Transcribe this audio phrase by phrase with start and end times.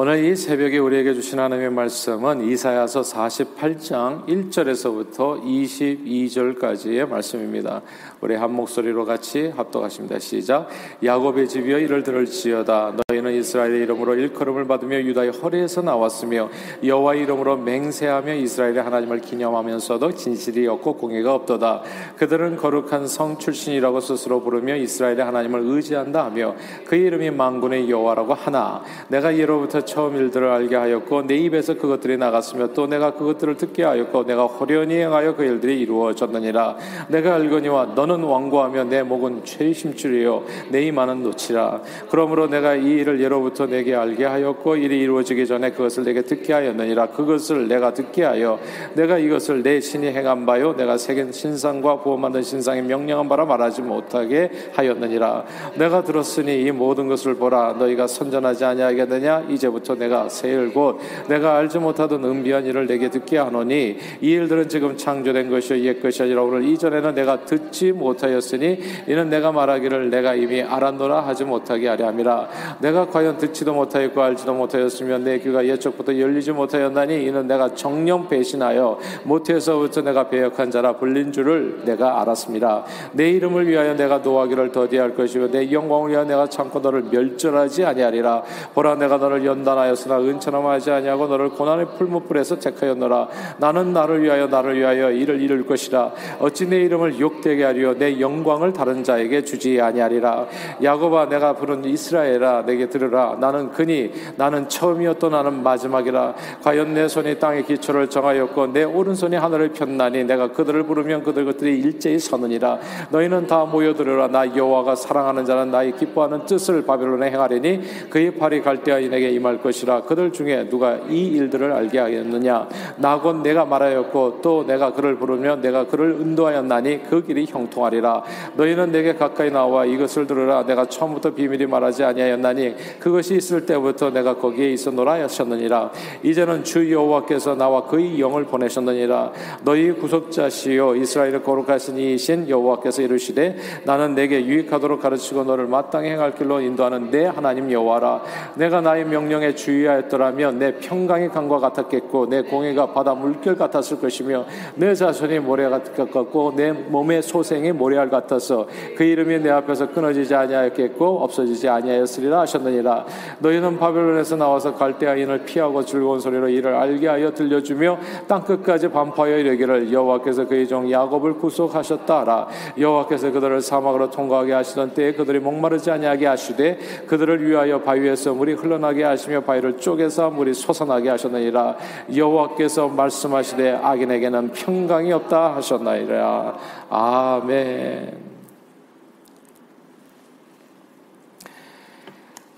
[0.00, 7.82] 오늘 이 새벽에 우리에게 주신 하나님의 말씀은 이사야서 48장 1절에서부터 22절까지의 말씀입니다.
[8.20, 10.20] 우리 한 목소리로 같이 합독하십니다.
[10.20, 10.68] 시작.
[11.02, 12.94] 야곱의 집이여 이를 들을지어다.
[13.08, 16.48] 너희는 이스라엘의 이름으로 일컬음을 받으며 유다의 허리에서 나왔으며
[16.84, 21.82] 여호와 이름으로 맹세하며 이스라엘의 하나님을 기념하면서도 진실이 없고 공의가 없도다.
[22.18, 26.54] 그들은 거룩한 성 출신이라고 스스로 부르며 이스라엘의 하나님을 의지한다 하며
[26.86, 32.68] 그 이름이 망군의 여호와라고 하나 내가 예로부터 처음 일들을 알게 하였고 내 입에서 그것들이 나갔으며
[32.74, 36.76] 또 내가 그것들을 듣게 하였고 내가 호련히 행하여 그 일들이 이루어졌느니라.
[37.08, 41.80] 내가 알거니와 너는 완고하며 내 목은 최심줄이요 내 이마는 놓치라.
[42.10, 47.06] 그러므로 내가 이 일을 예로부터 내게 알게 하였고 일이 이루어지기 전에 그것을 내게 듣게 하였느니라.
[47.06, 48.58] 그것을 내가 듣게 하여
[48.94, 53.80] 내가 이것을 내 신이 행한 바요 내가 새긴 신상과 부어 만든 신상이 명령한 바라 말하지
[53.82, 55.44] 못하게 하였느니라.
[55.76, 57.76] 내가 들었으니 이 모든 것을 보라.
[57.78, 59.46] 너희가 선전하지 아니하겠느냐?
[59.48, 64.68] 이제부터 이제부터 내가 세일 곧 내가 알지 못하던 은비한 일을 내게 듣게 하노니 이 일들은
[64.68, 70.34] 지금 창조된 것이요 옛 것이 아니라 오늘 이전에는 내가 듣지 못하였으니 이는 내가 말하기를 내가
[70.34, 72.48] 이미 알았노라 하지 못하게 하려 함이라.
[72.80, 78.98] 내가 과연 듣지도 못하였고 알지도 못하였으면 내 귀가 옛적부터 열리지 못하였나니 이는 내가 정령 배신하여
[79.24, 82.84] 못해서부터 내가 배역한 자라 불린 줄을 내가 알았습니다.
[83.12, 85.50] 내 이름을 위하여 내가 노하기를 더디할 것이요.
[85.50, 88.42] 내 영광을 위하여 내가 참고 너를 멸절하지 아니하리라.
[88.74, 93.28] 보라 내가 너를 연다 판단하였으나 은처럼하지 아니하고 너를 고난의 풀무불에서 택하였노라.
[93.58, 96.12] 나는 나를 위하여 나를 위하여 이를 이룰 것이라.
[96.40, 97.98] 어찌 내 이름을 욕되게 하리요?
[97.98, 100.46] 내 영광을 다른 자에게 주지 아니하리라.
[100.82, 103.36] 야곱아 내가 부른 이스라엘아 내게 들으라.
[103.40, 106.34] 나는 그니 나는 처음이었던 나는 마지막이라.
[106.62, 111.78] 과연 내 손이 땅의 기초를 정하였고 내 오른손이 하늘을 폈나니 내가 그들을 부르면 그들 것들이
[111.78, 112.78] 일제히 서느니라.
[113.10, 114.28] 너희는 다 모여들으라.
[114.28, 120.02] 나 여호와가 사랑하는 자는 나의 기뻐하는 뜻을 바벨론에 행하리니 그의 팔이 갈대하여 내게 임할 것이라
[120.02, 122.68] 그들 중에 누가 이 일들을 알게 하였느냐?
[122.96, 128.22] 나곧 내가 말하였고 또 내가 그를 부르며 내가 그를 인도하였나니 그 길이 형통하리라.
[128.56, 130.64] 너희는 내게 가까이 나와 이것을 들으라.
[130.66, 135.90] 내가 처음부터 비밀이 말하지 아니하였나니 그것이 있을 때부터 내가 거기에 있어노라 하셨느니라.
[136.22, 139.32] 이제는 주 여호와께서 나와 그의 영을 보내셨느니라.
[139.64, 146.60] 너희 구속자시요 이스라엘의 거룩하신 이신 여호와께서 이르시되 나는 내게 유익하도록 가르치고 너를 마땅히 행할 길로
[146.60, 148.22] 인도하는 내 하나님 여호와라.
[148.54, 154.00] 내가 나의 명령 에 공에 주의하였더라면 내 평강이 강과 같았겠고 내 공의가 바다 물결 같았을
[154.00, 154.44] 것이며
[154.74, 158.66] 내 자손이 모래 같았고 내 몸의 소생이 모래알 같아서
[158.96, 163.06] 그 이름이 내 앞에서 끊어지지 아니하였겠고 없어지지 아니하였으리라 하셨느니라.
[163.38, 169.92] 너희는 바벨론에서 나와서 갈대아인을 피하고 즐거운 소리로 이를 알게 하여 들려주며 땅 끝까지 반파하여 이르기를
[169.92, 172.48] 여호와께서 그의 종 야곱을 구속하셨다라.
[172.78, 179.04] 여호와께서 그들을 사막으로 통과하게 하시던 때에 그들이 목마르지 아니하게 하시되 그들을 위하여 바위에서 물이 흘러나게
[179.04, 181.76] 하시 며 하시며 바위를 쪼개서 물이 솟아나게 하셨느니라
[182.14, 186.58] 여호와께서 말씀하시되 악인에게는 평강이 없다 하셨나이라
[186.90, 188.28] 아멘.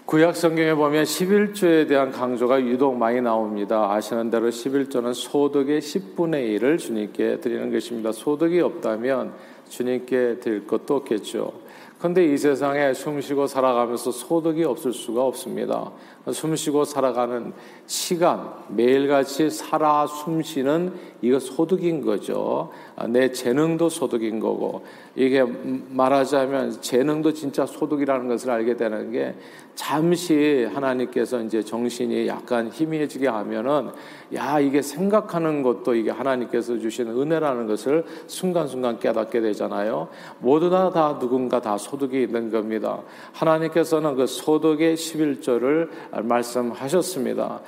[0.07, 3.93] 구약 성경에 보면 11조에 대한 강조가 유독 많이 나옵니다.
[3.93, 8.11] 아시는 대로 11조는 소득의 10분의 1을 주님께 드리는 것입니다.
[8.11, 9.33] 소득이 없다면
[9.69, 11.53] 주님께 드릴 것도 없겠죠.
[12.01, 15.93] 그런데 이 세상에 숨쉬고 살아가면서 소득이 없을 수가 없습니다.
[16.33, 17.53] 숨쉬고 살아가는
[17.87, 22.71] 시간, 매일같이 살아 숨쉬는 이거 소득인 거죠.
[22.97, 24.83] 아, 내 재능도 소득인 거고,
[25.15, 25.45] 이게
[25.91, 29.35] 말하자면 재능도 진짜 소득이라는 것을 알게 되는 게
[29.75, 33.91] 잠시 하나님께서 이제 정신이 약간 희미해지게 하면은
[34.35, 40.09] 야, 이게 생각하는 것도 이게 하나님께서 주시는 은혜라는 것을 순간순간 깨닫게 되잖아요.
[40.39, 43.01] 모두나 다 누군가 다 소득이 있는 겁니다.
[43.33, 45.89] 하나님께서는 그 소득의 11조를
[46.23, 47.61] 말씀하셨습니다.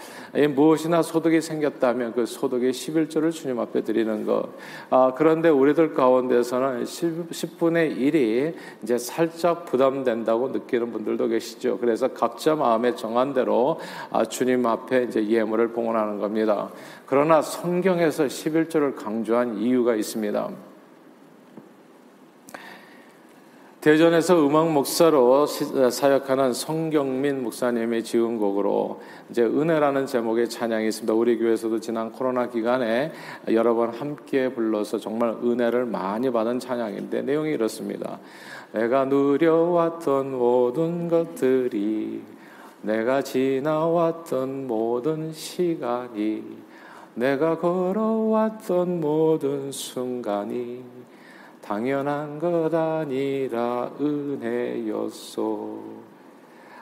[0.51, 4.49] 무엇이나 소득이 생겼다면 그 소득의 11조를 주님 앞에 드리는 것.
[4.91, 11.79] 아, 그런데 우리들 가운데서는 10분의 1이 이제 살짝 부담된다고 느끼는 분들도 계시죠.
[11.79, 13.81] 그래서 각자 마음에 정한 대로
[14.11, 16.71] 아, 주님 앞에 이제 예물을 봉헌하는 겁니다.
[17.07, 20.72] 그러나 성경에서 11조를 강조한 이유가 있습니다.
[23.83, 31.13] 대전에서 음악 목사로 사역하는 성경민 목사님의 지은 곡으로 이제 은혜라는 제목의 찬양이 있습니다.
[31.13, 33.11] 우리 교회에서도 지난 코로나 기간에
[33.51, 38.21] 여러 번 함께 불러서 정말 은혜를 많이 받은 찬양인데 내용이 이렇습니다.
[38.71, 42.23] 내가 누려왔던 모든 것들이
[42.83, 46.45] 내가 지나왔던 모든 시간이
[47.17, 51.02] 내가 걸어왔던 모든 순간이
[51.63, 55.79] 당연한 것 아니라 은혜였소.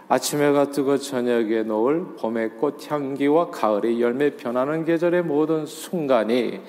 [0.08, 6.60] 아침에가 뜨고 저녁에 노을 봄의 꽃 향기와 가을의 열매 변하는 계절의 모든 순간이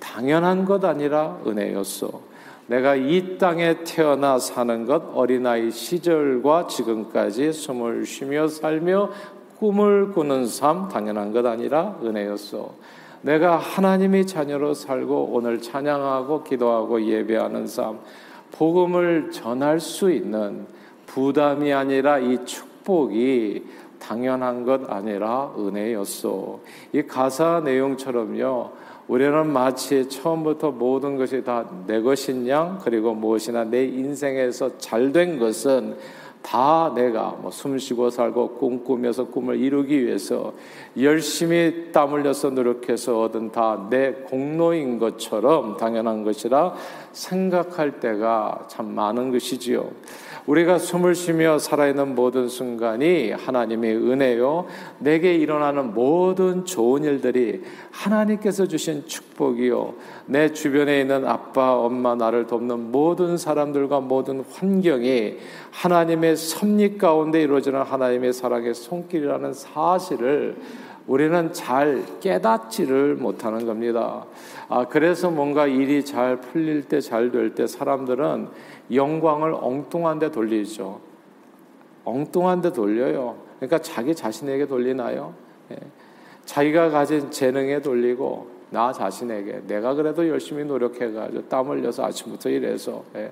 [0.00, 2.30] 당연한 것 아니라 은혜였소.
[2.66, 9.10] 내가 이 땅에 태어나 사는 것 어린아이 시절과 지금까지 숨을 쉬며 살며
[9.58, 12.74] 꿈을 꾸는 삶 당연한 것 아니라 은혜였소.
[13.22, 17.98] 내가 하나님의 자녀로 살고 오늘 찬양하고 기도하고 예배하는 삶,
[18.52, 20.66] 복음을 전할 수 있는
[21.06, 23.64] 부담이 아니라 이 축복이
[23.98, 26.60] 당연한 것 아니라 은혜였소.
[26.94, 28.70] 이 가사 내용처럼요.
[29.08, 35.38] 우리는 마치 처음부터 모든 것이 다 내 것인 양 그리고 무엇이나 내 인생에서 잘 된
[35.38, 35.96] 것은
[36.42, 40.52] 다 내가 뭐 숨쉬고 살고 꿈꾸면서 꿈을 이루기 위해서
[40.98, 46.74] 열심히 땀 흘려서 노력해서 얻은 다 내 공로인 것처럼 당연한 것이라
[47.12, 49.90] 생각할 때가 참 많은 것이지요.
[50.46, 54.66] 우리가 숨을 쉬며 살아있는 모든 순간이 하나님의 은혜요.
[54.98, 59.94] 내게 일어나는 모든 좋은 일들이 하나님께서 주신 축 복이요.
[60.26, 65.38] 내 주변에 있는 아빠, 엄마, 나를 돕는 모든 사람들과 모든 환경이
[65.70, 70.56] 하나님의 섭리 가운데 이루어지는 하나님의 사랑의 손길이라는 사실을
[71.06, 74.26] 우리는 잘 깨닫지를 못하는 겁니다.
[74.68, 78.48] 아, 그래서 뭔가 일이 잘 풀릴 때, 잘 될 때 사람들은
[78.92, 81.00] 영광을 엉뚱한 데 돌리죠.
[82.04, 83.36] 엉뚱한 데 돌려요.
[83.56, 85.32] 그러니까 자기 자신에게 돌리나요?
[85.72, 85.76] 예.
[86.44, 93.30] 자기가 가진 재능에 돌리고 나 자신에게 내가 그래도 열심히 노력해가지고 땀 흘려서 아침부터 일해서 예.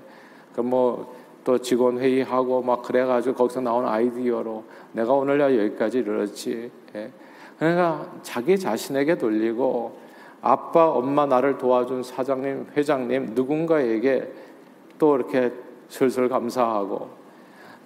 [0.54, 6.70] 그뭐또 직원 회의하고 막 그래가지고 거기서 나온 아이디어로 내가 오늘 여기까지 이르렀지.
[6.94, 7.10] 예.
[7.58, 9.96] 그러니까 자기 자신에게 돌리고
[10.40, 14.32] 아빠, 엄마 나를 도와준 사장님, 회장님 누군가에게
[14.98, 15.52] 또 이렇게
[15.88, 17.08] 슬슬 감사하고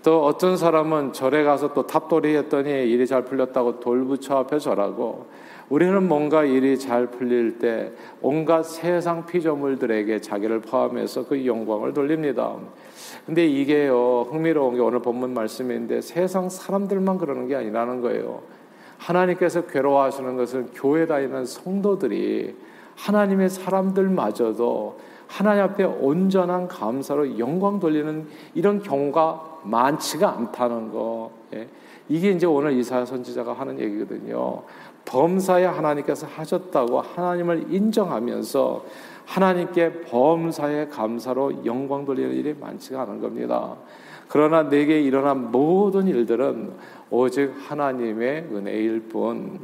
[0.03, 5.27] 또 어떤 사람은 절에 가서 또 탑돌이 했더니 일이 잘 풀렸다고 돌부처 앞에 절하고
[5.69, 12.57] 우리는 뭔가 일이 잘 풀릴 때 온갖 세상 피조물들에게 자기를 포함해서 그 영광을 돌립니다.
[13.27, 18.43] 근데 이게요, 흥미로운 게 오늘 본문 말씀인데 세상 사람들만 그러는 게 아니라는 거예요.
[18.99, 22.55] 하나님께서 괴로워하시는 것은 교회 다니는 성도들이
[22.97, 31.31] 하나님의 사람들마저도 하나님 앞에 온전한 감사로 영광 돌리는 이런 경우가 많지가 않다는 거.
[31.55, 31.69] 예.
[32.09, 34.63] 이게 이제 오늘 이사야 선지자가 하는 얘기거든요.
[35.05, 38.85] 범사에 하나님께서 하셨다고 하나님을 인정하면서
[39.27, 43.77] 하나님께 범사에 감사로 영광 돌리는 일이 많지가 않은 겁니다.
[44.29, 46.73] 그러나 내게 일어난 모든 일들은
[47.11, 49.61] 오직 하나님의 은혜일 뿐,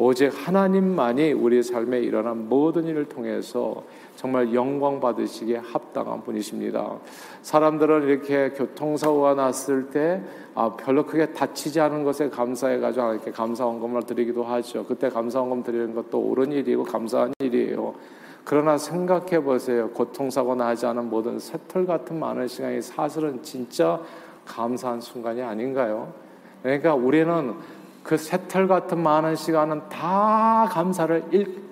[0.00, 3.82] 오직 하나님만이 우리 삶에 일어난 모든 일을 통해서
[4.14, 6.98] 정말 영광 받으시기에 합당한 분이십니다.
[7.42, 10.22] 사람들은 이렇게 교통사고가 났을 때
[10.54, 14.86] 아, 별로 크게 다치지 않은 것에 감사해가지고 이렇게 감사원금을 드리기도 하죠.
[14.86, 17.94] 그때 감사원금 드리는 것도 옳은 일이고 감사한 일이에요.
[18.44, 19.90] 그러나 생각해 보세요.
[19.90, 24.00] 고통사고 나지 않은 모든 새털 같은 많은 시간이 사실은 진짜
[24.46, 26.12] 감사한 순간이 아닌가요?
[26.62, 27.54] 그러니까 우리는
[28.08, 31.24] 그 새털 같은 많은 시간은 다 감사를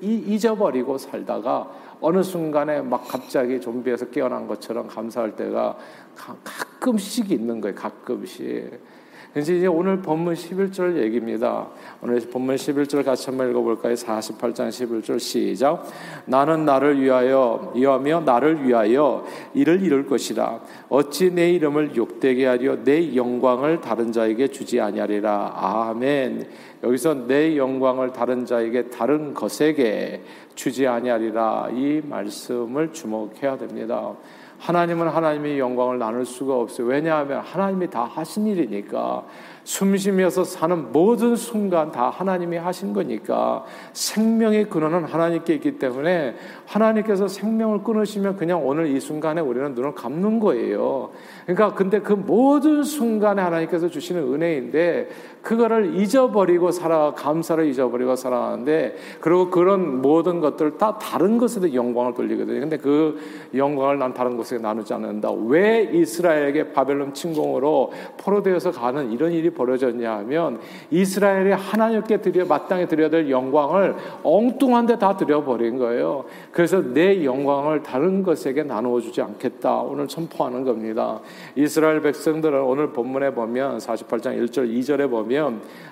[0.03, 1.71] 잊어버리고 살다가
[2.03, 5.79] 어느 순간에 막 갑자기 좀비에서 깨어난 것처럼 감사할 때가
[6.45, 7.75] 가끔씩 있는 거예요.
[7.75, 8.71] 가끔씩.
[9.39, 11.67] 이제 오늘 본문 11절 얘기입니다.
[12.01, 13.93] 오늘 본문 11절 같이 한번 읽어볼까요?
[13.93, 15.87] 48장 11절 시작.
[16.25, 20.61] 나는 나를 위하여 이하며 나를 위하여 이를 이룰 것이라.
[20.89, 25.53] 어찌 내 이름을 욕되게 하려 내 영광을 다른 자에게 주지 아니하리라.
[25.55, 26.49] 아멘.
[26.83, 30.23] 여기서 내 영광을 다른 자에게 다른 것에게
[30.55, 31.69] 주지 아니하리라.
[31.75, 34.15] 이 말씀을 주목해야 됩니다.
[34.59, 36.87] 하나님은 하나님의 영광을 나눌 수가 없어요.
[36.87, 39.25] 왜냐하면 하나님이 다 하신 일이니까
[39.65, 46.37] 숨 쉬면서 사는 모든 순간 다 하나님이 하신 거니까 생명의 근원은 하나님께 있기 때문에
[46.67, 51.11] 하나님께서 생명을 끊으시면 그냥 오늘 이 순간에 우리는 눈을 감는 거예요.
[51.47, 55.09] 그러니까 근데 그 모든 순간에 하나님께서 주시는 은혜인데
[55.47, 62.59] 그거를 잊어버리고 살아 감사를 잊어버리고 살아가는데 그리고 그런 모든 것들 다 다른 것에도 영광을 돌리거든요.
[62.59, 63.17] 근데 그
[63.55, 65.31] 영광을 난 다른 곳에 나누지 않는다.
[65.47, 70.59] 왜 이스라엘에게 바벨론 침공으로 포로되어서 가는 이런 일이 벌어졌냐 하면
[70.91, 76.25] 이스라엘이 하나님께 드려 마땅히 드려야 될 영광을 엉뚱한 데 다 드려버린 거예요.
[76.51, 79.77] 그래서 내 영광을 다른 것에게 나누어 주지 않겠다.
[79.83, 81.21] 오늘 선포하는 겁니다.
[81.55, 85.51] 이스라엘 백성들은 오늘 본문에 보면 48장 1절 2절에 보면 Yeah.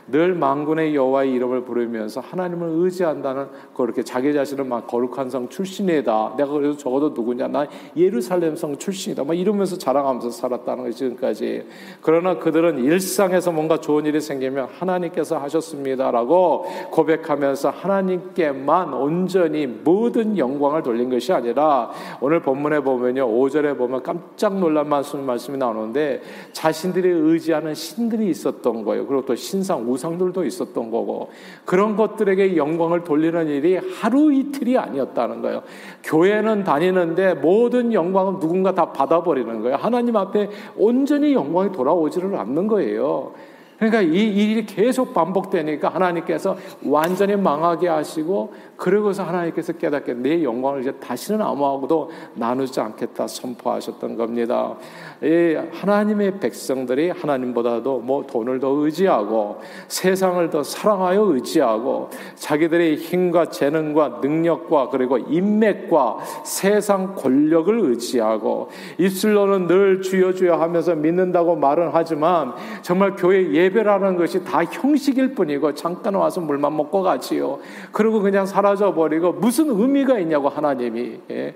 [0.09, 6.35] 늘 만군의 여호와의 이름을 부르면서 하나님을 의지한다는 그렇게 자기 자신을 막 거룩한 성 출신이다.
[6.37, 7.49] 내가 그래도 적어도 누구냐?
[7.49, 9.25] 나 예루살렘 성 출신이다.
[9.25, 11.67] 막 이러면서 자랑하면서 살았다는 거지 지금까지.
[12.03, 21.11] 그러나 그들은 일상에서 뭔가 좋은 일이 생기면 하나님께서 하셨습니다라고 고백하면서 하나님께만 온전히 모든 영광을 돌린
[21.11, 23.27] 것이 아니라 오늘 본문에 보면요.
[23.27, 29.07] 5절에 보면 깜짝 놀란 말씀 말씀이 나오는데 자신들이 의지하는 신들이 있었던 거예요.
[29.07, 31.31] 그리고 또 신상 우상들도 있었던 거고
[31.65, 35.63] 그런 것들에게 영광을 돌리는 일이 하루 이틀이 아니었다는 거예요.
[36.03, 39.77] 교회는 다니는데 모든 영광은 누군가 다 받아버리는 거예요.
[39.77, 43.33] 하나님 앞에 온전히 영광이 돌아오지를 않는 거예요.
[43.79, 50.93] 그러니까 이 일이 계속 반복되니까 하나님께서 완전히 망하게 하시고 그러고서 하나님께서 깨닫게 내 영광을 이제
[50.93, 54.77] 다시는 아무하고도 나누지 않겠다 선포하셨던 겁니다.
[55.25, 64.21] 이 하나님의 백성들이 하나님보다도 뭐 돈을 더 의지하고 세상을 더 사랑하여 의지하고 자기들의 힘과 재능과
[64.21, 73.15] 능력과 그리고 인맥과 세상 권력을 의지하고 입술로는 늘 주여 주여 하면서 믿는다고 말은 하지만 정말
[73.17, 77.61] 교회 예배라는 것이 다 형식일 뿐이고 잠깐 와서 물만 먹고 가지요.
[77.93, 81.55] 그리고 그냥 살 사라져 버리고 무슨 의미가 있냐고 하나님이 예.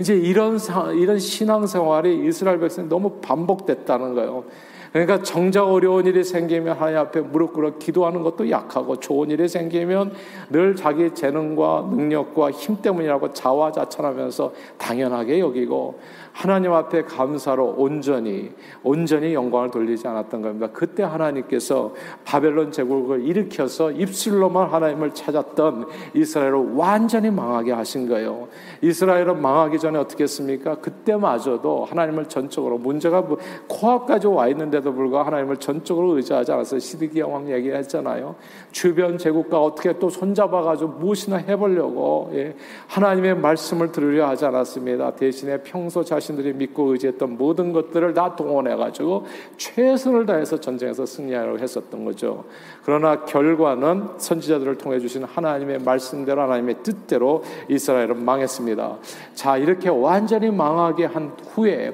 [0.00, 0.58] 이제 이런
[0.96, 4.44] 이런 신앙 생활이 이스라엘 백성 너무 반복됐다는 거예요.
[4.92, 10.12] 그러니까 정작 어려운 일이 생기면 하나님 앞에 무릎 꿇어 기도하는 것도 약하고 좋은 일이 생기면
[10.50, 16.00] 늘 자기 재능과 능력과 힘 때문이라고 자화자찬하면서 당연하게 여기고
[16.40, 18.50] 하나님 앞에 감사로 온전히
[18.82, 20.70] 온전히 영광을 돌리지 않았던 겁니다.
[20.72, 21.92] 그때 하나님께서
[22.24, 28.48] 바벨론 제국을 일으켜서 입술로만 하나님을 찾았던 이스라엘을 완전히 망하게 하신 거예요.
[28.80, 30.76] 이스라엘은 망하기 전에 어떻게 했습니까?
[30.76, 33.36] 그때마저도 하나님을 전적으로 문제가 뭐
[33.68, 36.80] 코앞까지 와 있는데도 불구하고 하나님을 전적으로 의지하지 않았어요.
[36.80, 38.34] 시드기야 왕 얘기했잖아요.
[38.72, 42.56] 주변 제국과 어떻게 또 손잡아가지고 무엇이나 해보려고 예.
[42.86, 45.10] 하나님의 말씀을 들으려 하지 않았습니다.
[45.16, 51.58] 대신에 평소 자신 자신들이 믿고 의지했던 모든 것들을 다 동원해 가지고 최선을 다해서 전쟁에서 승리하려고
[51.58, 52.44] 했었던 거죠.
[52.84, 58.98] 그러나 결과는 선지자들을 통해 주신 하나님의 말씀대로 하나님의 뜻대로 이스라엘은 망했습니다.
[59.34, 61.92] 자, 이렇게 완전히 망하게 한 후에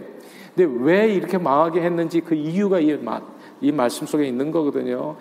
[0.55, 2.99] 근데 왜 이렇게 망하게 했는지 그 이유가 이,
[3.61, 5.17] 이 말씀 속에 있는 거거든요.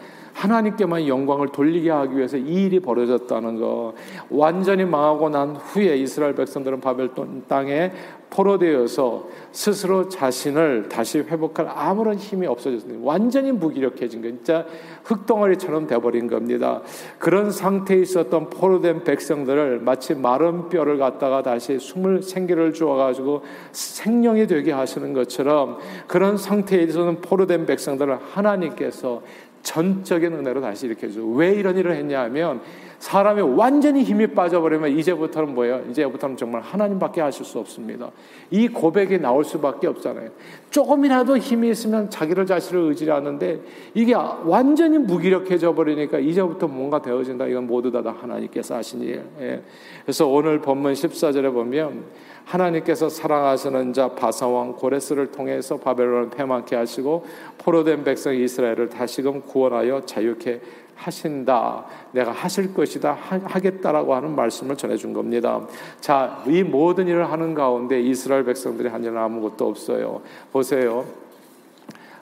[0.46, 3.94] 하나님께만 영광을 돌리게 하기 위해서 이 일이 벌어졌다는 거.
[4.30, 7.92] 완전히 망하고 난 후에 이스라엘 백성들은 바벨론 땅에
[8.30, 13.00] 포로되어서 스스로 자신을 다시 회복할 아무런 힘이 없어졌습니다.
[13.04, 14.66] 완전히 무기력해진 거 진짜
[15.04, 16.82] 흙덩어리처럼 돼버린 겁니다.
[17.18, 24.72] 그런 상태에 있었던 포로된 백성들을 마치 마른 뼈를 갖다가 다시 숨을 생기를 주어가지고 생명이 되게
[24.72, 29.22] 하시는 것처럼 그런 상태에 있어서는 포로된 백성들을 하나님께서
[29.66, 31.28] 전적인 은혜로 다시 일으켜 주죠.
[31.32, 32.62] 왜 이런 일을 했냐 하면
[33.00, 35.84] 사람이 완전히 힘이 빠져버리면 이제부터는 뭐예요?
[35.90, 38.12] 이제부터는 정말 하나님밖에 하실 수 없습니다.
[38.52, 40.30] 이 고백이 나올 수밖에 없잖아요.
[40.70, 43.60] 조금이라도 힘이 있으면 자기를 자신을 의지하는데
[43.94, 47.48] 이게 완전히 무기력해져 버리니까 이제부터 뭔가 되어진다.
[47.48, 49.24] 이건 모두 다 하나님께서 하신 일.
[49.40, 49.62] 예.
[50.04, 52.04] 그래서 오늘 본문 14절에 보면
[52.46, 57.26] 하나님께서 사랑하시는 자 바사왕 고레스를 통해서 바벨론을 패망케 하시고
[57.58, 60.62] 포로된 백성 이스라엘을 다시금 구원하여 자유케
[60.96, 61.86] 하신다.
[62.12, 63.14] 내가 하실 것이다.
[63.14, 65.68] 하 겠다라고 하는 말씀을 전해준 겁니다.
[66.00, 70.22] 자, 이 모든 일을 하는 가운데 이스라엘 백성들이 한 일은 아무것도 없어요.
[70.52, 71.06] 보세요.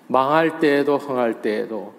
[0.08, 1.94] 망할 때에도 흥할 때에도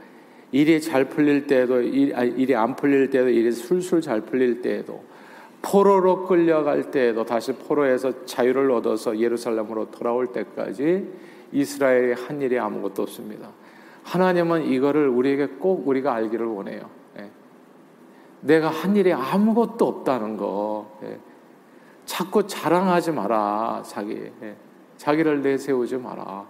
[0.53, 5.03] 일이 잘 풀릴 때에도 일, 이안 풀릴 때에도 일이 술술 잘 풀릴 때에도
[5.63, 11.09] 포로로 끌려갈 때에도 다시 포로에서 자유를 얻어서 예루살렘으로 돌아올 때까지
[11.53, 13.49] 이스라엘이 한 일이 아무것도 없습니다.
[14.15, 16.89] 하나님은 이거를 우리에게 꼭 우리가 알기를 원해요.
[17.19, 17.29] 예.
[18.43, 20.87] 내가 한 일이 아무것도 없다는 거.
[21.03, 21.19] 예.
[22.05, 24.31] 자꾸 자랑하지 마라, 자기.
[24.43, 24.57] 예.
[24.99, 26.47] 자기를 내세우지 마라.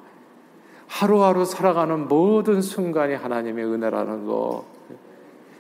[0.87, 4.67] 하루하루 살아가는 모든 순간이 하나님의 은혜라는 거.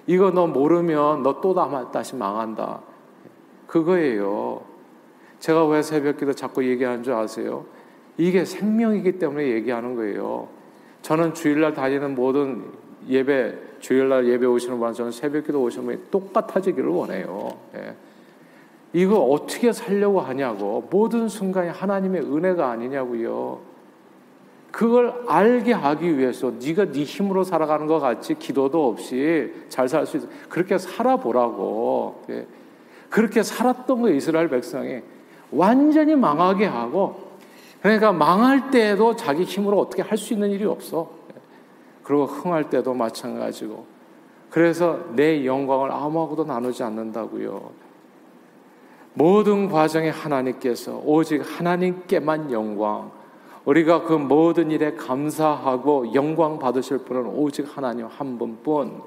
[0.06, 1.54] 이거 너 모르면 너 또
[1.90, 2.82] 다시 망한다.
[3.66, 4.60] 그거예요.
[5.38, 7.64] 제가 왜 새벽 기도 자꾸 얘기하는 줄 아세요?
[8.18, 10.48] 이게 생명이기 때문에 얘기하는 거예요.
[11.04, 12.64] 저는 주일날 다니는 모든
[13.06, 17.58] 예배, 주일날 예배 오시는 분, 저는 새벽 기도 오시는 분이 똑같아지기를 원해요.
[17.76, 17.94] 예.
[18.94, 20.88] 이거 어떻게 살려고 하냐고.
[20.90, 23.60] 모든 순간이 하나님의 은혜가 아니냐고요.
[24.70, 30.16] 그걸 알게 하기 위해서 네가 네 힘으로 살아가는 것 같이 기도도 없이 잘 살 수
[30.16, 30.26] 있어.
[30.48, 32.22] 그렇게 살아보라고.
[32.30, 32.46] 예.
[33.10, 35.02] 그렇게 살았던 거예요, 이스라엘 백성이.
[35.50, 37.33] 완전히 망하게 하고,
[37.84, 41.10] 그러니까 망할 때에도 자기 힘으로 어떻게 할 수 있는 일이 없어.
[42.02, 43.84] 그리고 흥할 때도 마찬가지고.
[44.48, 47.72] 그래서 내 영광을 아무하고도 나누지 않는다고요.
[49.12, 53.10] 모든 과정에 하나님께서 오직 하나님께만 영광,
[53.66, 59.02] 우리가 그 모든 일에 감사하고 영광 받으실 분은 오직 하나님 한 분뿐.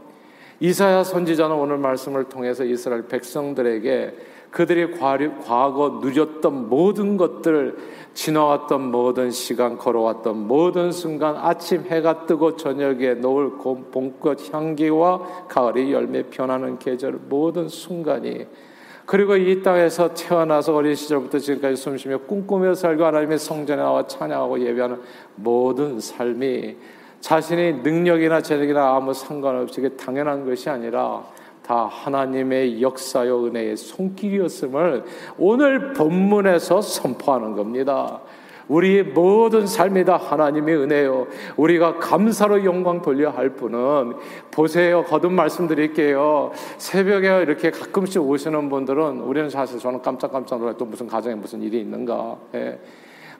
[0.59, 4.17] 이사야 선지자는 오늘 말씀을 통해서 이스라엘 백성들에게
[4.51, 7.77] 그들이 과거 누렸던 모든 것들,
[8.13, 13.57] 지나왔던 모든 시간, 걸어왔던 모든 순간, 아침 해가 뜨고 저녁에 노을
[13.91, 18.47] 봄꽃 향기와 가을이 열매 변하는 계절 모든 순간이.
[19.05, 24.99] 그리고 이 땅에서 태어나서 어린 시절부터 지금까지 숨쉬며 꿈꾸며 살고 하나님의 성전에 나와 찬양하고 예배하는
[25.35, 26.75] 모든 삶이
[27.21, 31.23] 자신의 능력이나 재능이나 아무 상관없이 당연한 것이 아니라
[31.67, 35.03] 다 하나님의 역사요 은혜의 손길이었음을
[35.37, 38.21] 오늘 본문에서 선포하는 겁니다.
[38.69, 41.27] 우리의 모든 삶이 다 하나님의 은혜요.
[41.57, 44.13] 우리가 감사로 영광 돌려 할 분은
[44.51, 45.03] 보세요.
[45.03, 46.51] 거듭 말씀드릴게요.
[46.77, 50.77] 새벽에 이렇게 가끔씩 오시는 분들은 우리는 사실 저는 깜짝깜짝 놀라요.
[50.77, 52.37] 또 무슨 가정에 무슨 일이 있는가.
[52.55, 52.79] 예.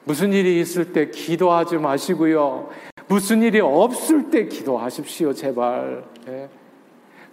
[0.04, 2.68] 무슨 일이 있을 때 기도하지 마시고요.
[3.06, 6.04] 무슨 일이 없을 때 기도하십시오, 제발.
[6.28, 6.48] 예.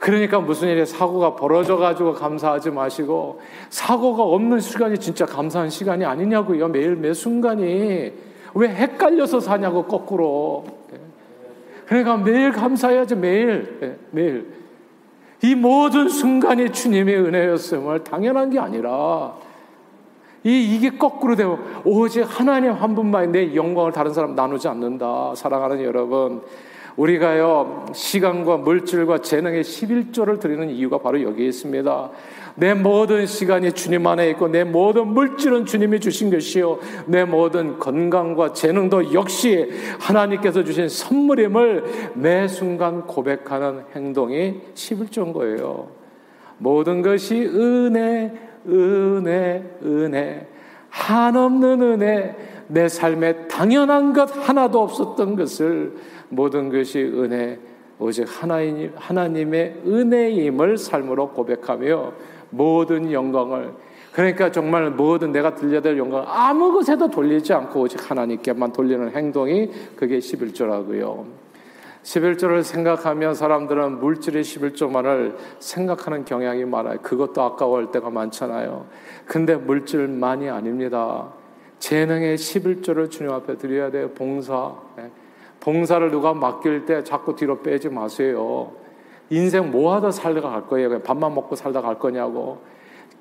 [0.06, 6.96] 그러니까 무슨 일에 사고가 벌어져가지고 감사하지 마시고, 사고가 없는 시간이 진짜 감사한 시간이 아니냐고요, 매일
[6.96, 8.14] 매 순간이.
[8.54, 10.64] 왜 헷갈려서 사냐고, 거꾸로.
[10.94, 11.00] 예.
[11.88, 13.80] 그러니까 매일 감사해야지, 매일.
[13.82, 14.54] 예, 매일.
[15.42, 19.34] 이 모든 순간이 주님의 은혜였음을 당연한 게 아니라,
[20.44, 25.34] 이, 이게 거꾸로 되고, 오직 하나님 한 분만 내 영광을 다른 사람 나누지 않는다.
[25.36, 26.44] 사랑하는 여러분.
[26.98, 32.10] 우리가요, 시간과 물질과 재능의 11조를 드리는 이유가 바로 여기에 있습니다.
[32.56, 36.80] 내 모든 시간이 주님 안에 있고, 내 모든 물질은 주님이 주신 것이요.
[37.08, 45.90] 내 모든 건강과 재능도 역시 하나님께서 주신 선물임을 매 순간 고백하는 행동이 11조인 거예요.
[46.58, 48.32] 모든 것이 은혜,
[48.70, 50.48] 은혜, 은혜,
[50.90, 52.36] 한없는 은혜,
[52.68, 55.94] 내 삶에 당연한 것 하나도 없었던 것을
[56.30, 57.60] 모든 것이 은혜,
[58.00, 62.14] 오직 하나님, 하나님의 은혜임을 삶으로 고백하며
[62.50, 63.74] 모든 영광을
[64.12, 69.70] 그러니까 정말 모든 내가 들려야 될 영광 아무 것에도 돌리지 않고 오직 하나님께만 돌리는 행동이
[69.98, 71.26] 그게 11조라고요.
[72.04, 77.00] 11조를 생각하면 사람들은 물질의 11조만을 생각하는 경향이 많아요.
[77.02, 78.86] 그것도 아까워할 때가 많잖아요.
[79.26, 81.34] 근데 물질만이 아닙니다.
[81.80, 84.12] 재능의 11조를 주님 앞에 드려야 돼요.
[84.12, 84.76] 봉사.
[85.66, 85.72] 예.
[85.72, 88.72] 봉사를 누가 맡길 때 자꾸 뒤로 빼지 마세요.
[89.30, 90.90] 인생 뭐 하다 살다가 갈 거예요.
[90.90, 92.60] 그냥 밥만 먹고 살다 갈 거냐고.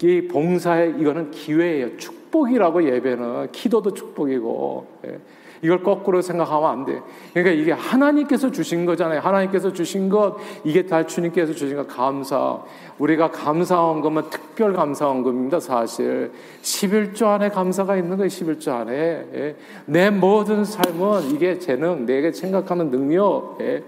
[0.03, 1.97] 이 봉사의 이거는 기회예요.
[1.97, 4.87] 축복이라고 예배는 기도도 축복이고.
[5.07, 5.19] 예.
[5.65, 7.01] 이걸 거꾸로 생각하면 안 돼.
[7.33, 9.21] 그러니까 이게 하나님께서 주신 거잖아요.
[9.21, 12.59] 하나님께서 주신 것, 이게 다 주님께서 주신 것 감사.
[12.99, 16.33] 우리가 감사한 거면 특별 감사한 겁니다, 사실.
[16.61, 18.93] 11조 안에 감사가 있는 거예요, 11조 안에.
[18.93, 19.57] 예.
[19.87, 23.83] 내 모든 삶은 이게 재능, 내게 생각하는 능력, 예.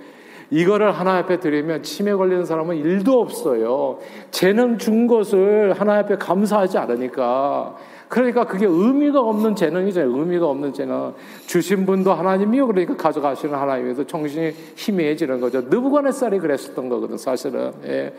[0.51, 3.99] 이거를 하나 앞에 드리면 치매 걸리는 사람은 일도 없어요.
[4.31, 7.77] 재능 준 것을 하나 앞에 감사하지 않으니까.
[8.09, 10.17] 그러니까 그게 의미가 없는 재능이잖아요.
[10.17, 11.13] 의미가 없는 재능.
[11.47, 12.67] 주신 분도 하나님이요.
[12.67, 15.63] 그러니까 가져가시는 하나님에서 정신이 희미해지는 거죠.
[15.63, 17.73] 느부갓네살이 그랬었던 거거든, 사실은.
[17.85, 18.13] 예.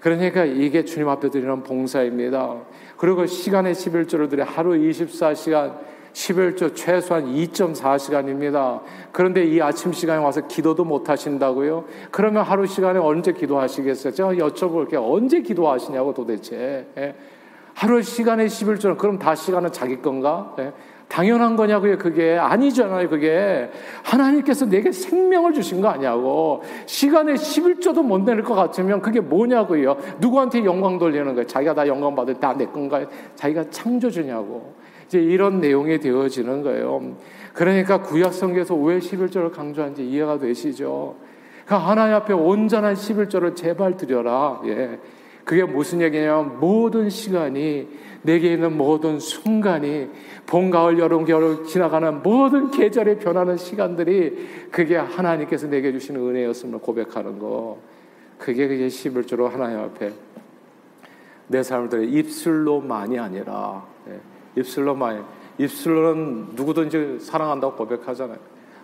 [0.00, 2.56] 그러니까 이게 주님 앞에 드리는 봉사입니다.
[2.96, 5.78] 그리고 시간의 11조를 드려 하루 24시간
[6.12, 8.80] 11조 최소한 2.4시간입니다.
[9.12, 11.84] 그런데 이 아침 시간에 와서 기도도 못 하신다고요?
[12.10, 14.12] 그러면 하루 시간에 언제 기도하시겠어요?
[14.12, 15.02] 제가 여쭤볼게요.
[15.02, 16.86] 언제 기도하시냐고 도대체.
[16.96, 17.14] 예.
[17.74, 20.54] 하루 시간에 11조는 그럼 다 시간은 자기 건가?
[20.56, 20.72] 네?
[21.08, 22.36] 당연한 거냐고요, 그게.
[22.36, 23.70] 아니잖아요, 그게.
[24.02, 26.62] 하나님께서 내게 생명을 주신 거 아니냐고.
[26.86, 29.96] 시간에 11조도 못 내릴 것 같으면 그게 뭐냐고요.
[30.18, 31.46] 누구한테 영광 돌리는 거예요.
[31.46, 33.06] 자기가 다 영광 받을 때 내 건가요?
[33.34, 34.74] 자기가 창조주냐고.
[35.06, 37.16] 이제 이런 내용이 되어지는 거예요.
[37.52, 41.16] 그러니까 구약성경에서 왜 11조를 강조한지 이해가 되시죠?
[41.64, 44.60] 그러니까 하나님 앞에 온전한 11조를 제발 드려라.
[44.66, 44.98] 예.
[45.44, 47.88] 그게 무슨 얘기냐면 모든 시간이
[48.22, 50.08] 내게 있는 모든 순간이
[50.46, 57.38] 봄, 가을, 여름, 겨울 지나가는 모든 계절에 변하는 시간들이 그게 하나님께서 내게 주시는 은혜였음을 고백하는
[57.38, 57.78] 거.
[58.38, 60.12] 그게 그게 11조로 하나님 앞에
[61.48, 64.18] 내 들여 입술로만이 아니라 예,
[64.56, 65.24] 입술로만
[65.58, 68.38] 입술로는 누구든지 사랑한다고 고백하잖아요.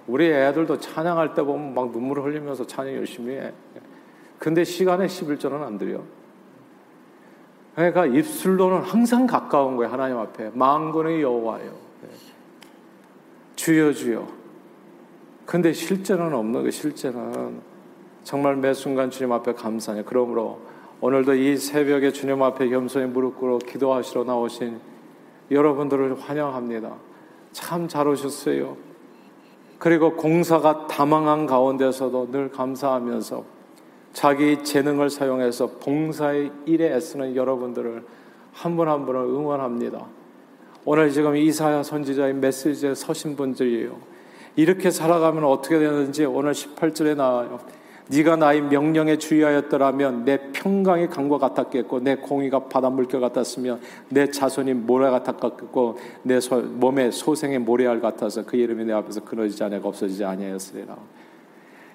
[0.06, 3.52] 우리 애들도 찬양할 때 보면 막 눈물을 흘리면서 찬양 열심히 해.
[4.38, 6.00] 근데 시간에 11조는 안 드려.
[7.74, 9.92] 그러니까 입술로는 항상 가까운 거예요.
[9.92, 10.50] 하나님 앞에.
[10.54, 11.64] 망군의 여호와요.
[12.02, 12.08] 네.
[13.56, 14.26] 주여 주여.
[15.46, 17.60] 근데 실제는 없는 거 실제는
[18.22, 20.04] 정말 매 순간 주님 앞에 감사해요.
[20.06, 20.60] 그러므로
[21.00, 24.78] 오늘도 이 새벽에 주님 앞에 겸손히 무릎 꿇어 기도하시러 나오신
[25.50, 26.94] 여러분들을 환영합니다.
[27.52, 28.76] 참 잘 오셨어요.
[29.78, 33.59] 그리고 공사가 다망한 가운데서도 늘 감사하면서
[34.12, 38.04] 자기 재능을 사용해서 봉사의 일에 애쓰는 여러분들을
[38.52, 40.04] 한 분 한 분을 응원합니다.
[40.84, 43.96] 오늘 지금 이사야 선지자의 메시지에 서신 분들이에요.
[44.56, 47.60] 이렇게 살아가면 어떻게 되는지 오늘 18절에 나와요.
[48.08, 55.08] 네가 나의 명령에 주의하였더라면 내 평강이 강과 같았겠고 내 공의가 바닷물결 같았으면 내 자손이 모래
[55.10, 60.96] 같았겠고 내 소, 몸에 소생의 모래알 같아서 그 이름이 내 앞에서 끊어지지 아니고 없어지지 아니하였으리라.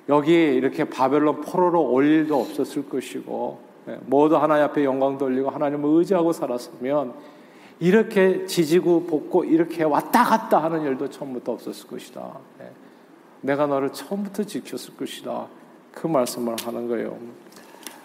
[0.10, 6.00] 여기 이렇게 바벨론 포로로 올 일도 없었을 것이고 예, 모두 하나님 앞에 영광 돌리고 하나님을
[6.00, 7.14] 의지하고 살았으면
[7.80, 12.38] 이렇게 지지고 볶고 이렇게 왔다 갔다 하는 일도 처음부터 없었을 것이다.
[12.62, 12.70] 예,
[13.42, 15.48] 내가 너를 처음부터 지켰을 것이다.
[15.92, 17.18] 그 말씀을 하는 거예요.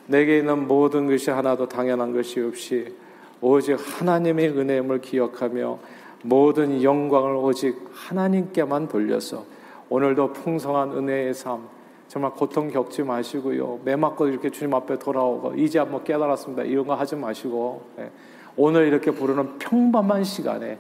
[0.07, 2.95] 내게 있는 모든 것이 하나도 당연한 것이 없이
[3.41, 5.79] 오직 하나님의 은혜임을 기억하며
[6.23, 9.45] 모든 영광을 오직 하나님께만 돌려서
[9.89, 11.69] 오늘도 풍성한 은혜의 삶
[12.11, 13.79] 정말 고통 겪지 마시고요.
[13.85, 16.65] 매 맞고 이렇게 주님 앞에 돌아오고 이제 한번 깨달았습니다.
[16.65, 18.11] 이런 거 하지 마시고 네.
[18.57, 20.77] 오늘 이렇게 부르는 평범한 시간에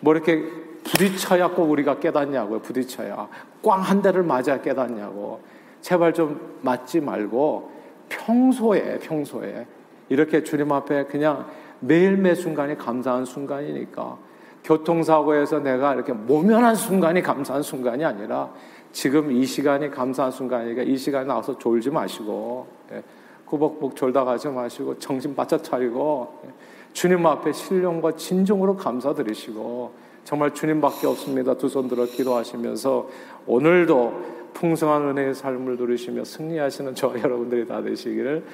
[0.00, 0.44] 뭐 이렇게
[0.84, 2.60] 부딪혀야 꼭 우리가 깨닫냐고요.
[2.60, 3.28] 부딪혀야
[3.62, 5.40] 꽝 한 대를 맞아 깨닫냐고.
[5.80, 7.70] 제발 좀 맞지 말고
[8.10, 9.66] 평소에 평소에
[10.10, 11.46] 이렇게 주님 앞에 그냥
[11.80, 14.18] 매일 매 순간이 감사한 순간이니까
[14.64, 18.50] 교통사고에서 내가 이렇게 모면한 순간이 감사한 순간이 아니라
[18.94, 23.02] 지금 이 시간이 감사한 순간이니까 이 시간에 나와서 졸지 마시고 예,
[23.44, 26.50] 꾸벅꾸벅 졸다 가지 마시고 정신 바짝 차리고 예,
[26.92, 31.54] 주님 앞에 신령과 진정으로 감사드리시고 정말 주님밖에 없습니다.
[31.54, 33.08] 두 손 들어 기도하시면서
[33.48, 38.44] 오늘도 풍성한 은혜의 삶을 누리시며 승리하시는 저 여러분들이 다 되시기를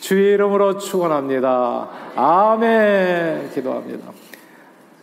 [0.00, 1.90] 주의 이름으로 축원합니다.
[2.16, 3.50] 아멘.
[3.50, 4.29] 기도합니다.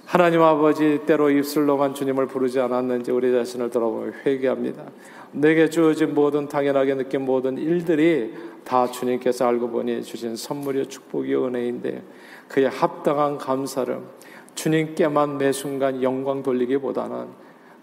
[0.08, 4.84] 하나님 아버지 때로 입술로만 주님을 부르지 않았는지 우리 자신을 돌아보며 회개합니다.
[5.34, 12.04] 내게 주어진 모든 당연하게 느낀 모든 일들이 다 주님께서 알고 보니 주신 선물이 축복이 은혜인데
[12.48, 14.00] 그의 합당한 감사를
[14.56, 17.28] 주님께만 매 순간 영광 돌리기보다는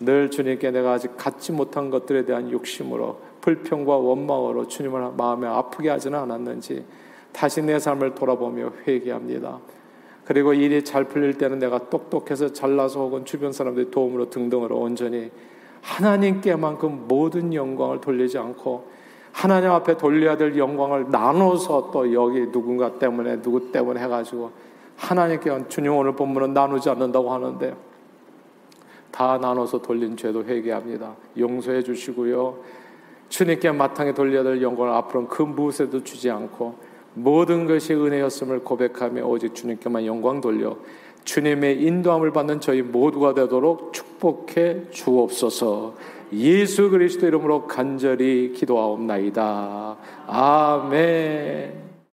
[0.00, 6.20] 늘 주님께 내가 아직 갖지 못한 것들에 대한 욕심으로 불평과 원망으로 주님을 마음에 아프게 하지는
[6.20, 6.86] 않았는지
[7.34, 9.60] 다시 내 삶을 돌아보며 회개합니다.
[10.24, 15.30] 그리고 일이 잘 풀릴 때는 내가 똑똑해서 잘나서 혹은 주변 사람들의 도움으로 등등으로 온전히
[15.82, 18.88] 하나님께만큼 모든 영광을 돌리지 않고
[19.32, 24.50] 하나님 앞에 돌려야 될 영광을 나눠서 또 여기 누군가 때문에 누구 때문에 해가지고
[24.96, 27.74] 하나님께 주님 오늘 본문은 나누지 않는다고 하는데
[29.10, 31.14] 다 나눠서 돌린 죄도 회개합니다.
[31.38, 32.58] 용서해 주시고요.
[33.28, 39.54] 주님께 마땅히 돌려야 될 영광을 앞으로는 그 무엇에도 주지 않고 모든 것이 은혜였음을 고백하며 오직
[39.54, 40.76] 주님께만 영광 돌려
[41.24, 45.94] 주님의 인도함을 받는 저희 모두가 되도록 축복해 주옵소서.
[46.34, 49.96] 예수 그리스도 이름으로 간절히 기도하옵나이다.
[50.26, 51.93] 아멘.